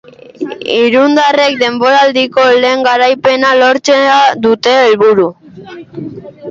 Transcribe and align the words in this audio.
Irundarrek 0.77 1.59
denboraldiko 1.65 2.47
lehen 2.65 2.81
garaipena 2.89 3.55
lortzea 3.61 4.19
dute 4.49 4.77
helburu. 4.81 5.33